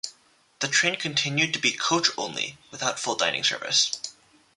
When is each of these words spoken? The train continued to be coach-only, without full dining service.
The 0.61 0.67
train 0.67 0.95
continued 0.95 1.53
to 1.53 1.59
be 1.59 1.71
coach-only, 1.73 2.57
without 2.71 2.99
full 2.99 3.13
dining 3.15 3.43
service. 3.43 4.01